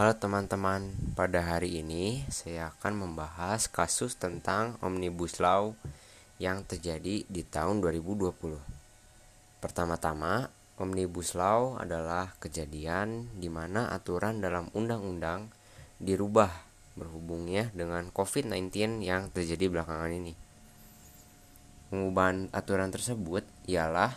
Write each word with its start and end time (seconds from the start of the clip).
Halo 0.00 0.16
teman-teman, 0.16 0.96
pada 1.12 1.44
hari 1.44 1.84
ini 1.84 2.24
saya 2.32 2.72
akan 2.72 3.04
membahas 3.04 3.68
kasus 3.68 4.16
tentang 4.16 4.80
Omnibus 4.80 5.36
Law 5.44 5.76
yang 6.40 6.64
terjadi 6.64 7.28
di 7.28 7.42
tahun 7.44 7.84
2020. 7.84 8.32
Pertama-tama, 9.60 10.48
Omnibus 10.80 11.36
Law 11.36 11.76
adalah 11.76 12.32
kejadian 12.40 13.28
di 13.36 13.52
mana 13.52 13.92
aturan 13.92 14.40
dalam 14.40 14.72
undang-undang 14.72 15.52
dirubah 16.00 16.48
berhubungnya 16.96 17.68
dengan 17.76 18.08
COVID-19 18.08 19.04
yang 19.04 19.28
terjadi 19.28 19.68
belakangan 19.68 20.16
ini. 20.16 20.32
Pengubahan 21.92 22.48
aturan 22.56 22.88
tersebut 22.88 23.44
ialah 23.68 24.16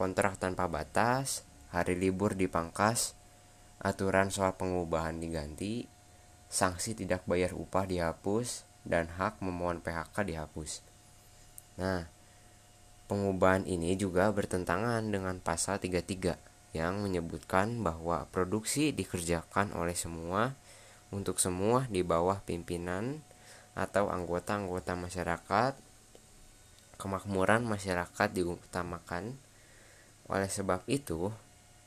kontrak 0.00 0.40
tanpa 0.40 0.64
batas, 0.64 1.44
hari 1.68 1.92
libur 1.92 2.32
dipangkas, 2.32 3.12
aturan 3.84 4.32
soal 4.32 4.56
pengubahan 4.56 5.20
diganti, 5.20 5.84
sanksi 6.48 6.96
tidak 6.96 7.28
bayar 7.28 7.52
upah 7.52 7.84
dihapus, 7.84 8.64
dan 8.82 9.12
hak 9.12 9.38
memohon 9.44 9.84
PHK 9.84 10.24
dihapus. 10.24 10.80
Nah, 11.76 12.08
pengubahan 13.06 13.68
ini 13.68 13.94
juga 13.94 14.32
bertentangan 14.32 15.04
dengan 15.04 15.36
pasal 15.38 15.78
33 15.78 16.40
yang 16.74 17.04
menyebutkan 17.04 17.84
bahwa 17.84 18.26
produksi 18.32 18.90
dikerjakan 18.90 19.76
oleh 19.76 19.94
semua 19.94 20.56
untuk 21.14 21.38
semua 21.38 21.86
di 21.86 22.02
bawah 22.02 22.42
pimpinan 22.42 23.22
atau 23.78 24.10
anggota-anggota 24.10 24.98
masyarakat 24.98 25.78
kemakmuran 26.96 27.66
masyarakat 27.66 28.28
diutamakan. 28.32 29.36
Oleh 30.30 30.48
sebab 30.48 30.86
itu, 30.88 31.28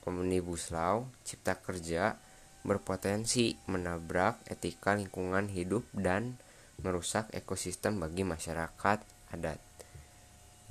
Omnibus 0.07 0.71
Law 0.71 1.03
Cipta 1.27 1.59
Kerja 1.59 2.15
berpotensi 2.63 3.59
menabrak 3.67 4.39
etika 4.47 4.95
lingkungan 4.95 5.51
hidup 5.51 5.83
dan 5.91 6.39
merusak 6.79 7.27
ekosistem 7.35 7.99
bagi 7.99 8.23
masyarakat 8.23 8.99
adat. 9.35 9.59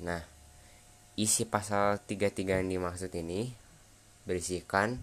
Nah, 0.01 0.25
isi 1.21 1.45
pasal 1.45 2.01
33 2.05 2.65
yang 2.65 2.69
dimaksud 2.81 3.13
ini 3.17 3.53
berisikan 4.25 5.01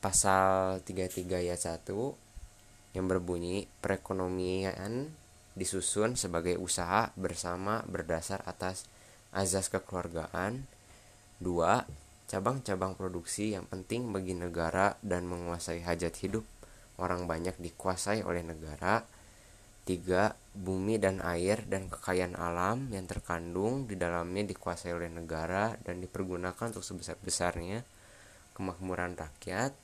pasal 0.00 0.80
33 0.84 1.44
ayat 1.44 1.60
1 1.84 2.96
yang 2.96 3.06
berbunyi 3.06 3.68
perekonomian 3.84 5.12
disusun 5.54 6.16
sebagai 6.16 6.56
usaha 6.56 7.12
bersama 7.14 7.84
berdasar 7.84 8.40
atas 8.48 8.88
azas 9.30 9.68
kekeluargaan. 9.68 10.64
2 11.44 12.09
cabang-cabang 12.30 12.94
produksi 12.94 13.58
yang 13.58 13.66
penting 13.66 14.14
bagi 14.14 14.38
negara 14.38 14.94
dan 15.02 15.26
menguasai 15.26 15.82
hajat 15.82 16.14
hidup 16.22 16.46
orang 17.02 17.26
banyak 17.26 17.58
dikuasai 17.58 18.22
oleh 18.22 18.46
negara. 18.46 19.02
3. 19.82 20.54
Bumi 20.54 21.02
dan 21.02 21.18
air 21.24 21.66
dan 21.66 21.90
kekayaan 21.90 22.38
alam 22.38 22.86
yang 22.94 23.10
terkandung 23.10 23.90
di 23.90 23.98
dalamnya 23.98 24.46
dikuasai 24.46 24.94
oleh 24.94 25.10
negara 25.10 25.74
dan 25.82 25.98
dipergunakan 25.98 26.70
untuk 26.70 26.86
sebesar-besarnya 26.86 27.82
kemakmuran 28.54 29.18
rakyat. 29.18 29.74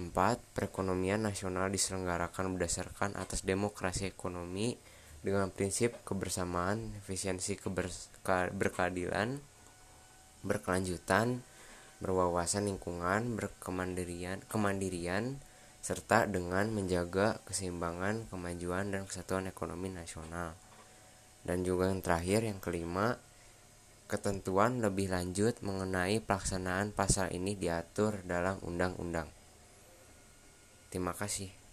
4. 0.00 0.08
Perekonomian 0.56 1.20
nasional 1.28 1.68
diselenggarakan 1.68 2.56
berdasarkan 2.56 3.20
atas 3.20 3.44
demokrasi 3.44 4.08
ekonomi 4.08 4.80
dengan 5.20 5.52
prinsip 5.52 6.00
kebersamaan, 6.08 6.96
efisiensi, 6.96 7.60
keberkeadilan, 7.60 9.36
berkelanjutan, 10.44 11.40
berwawasan 12.04 12.68
lingkungan, 12.68 13.32
berkemandirian, 13.40 14.44
kemandirian, 14.52 15.40
serta 15.80 16.28
dengan 16.28 16.68
menjaga 16.68 17.40
keseimbangan, 17.48 18.28
kemajuan, 18.28 18.92
dan 18.92 19.08
kesatuan 19.08 19.48
ekonomi 19.48 19.88
nasional. 19.88 20.52
Dan 21.40 21.64
juga 21.64 21.88
yang 21.88 22.04
terakhir, 22.04 22.44
yang 22.44 22.60
kelima, 22.60 23.16
ketentuan 24.04 24.84
lebih 24.84 25.08
lanjut 25.08 25.56
mengenai 25.64 26.20
pelaksanaan 26.20 26.92
pasal 26.92 27.32
ini 27.32 27.56
diatur 27.56 28.20
dalam 28.28 28.60
undang-undang. 28.60 29.32
Terima 30.92 31.16
kasih. 31.16 31.63